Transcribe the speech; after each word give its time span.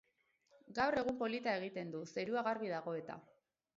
Gaur 0.79 0.97
egun 1.01 1.19
polita 1.21 1.53
egiten 1.59 1.93
du, 1.97 2.03
zerua 2.17 2.47
garbi 2.49 2.73
dago 2.77 2.97
eta 3.05 3.19